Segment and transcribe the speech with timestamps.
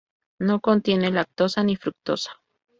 [0.39, 2.41] No contiene lactosa ni fructosa.